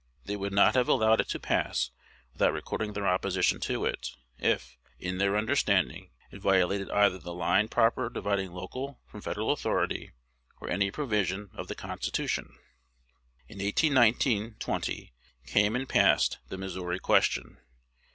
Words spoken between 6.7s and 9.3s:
either the line proper dividing local from